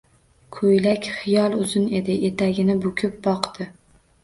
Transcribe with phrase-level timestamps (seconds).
[0.55, 2.17] Koʼylak xiyol uzun edi.
[2.31, 3.71] Etagini bukib boqdi.